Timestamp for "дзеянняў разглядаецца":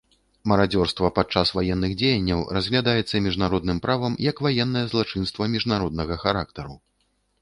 1.99-3.21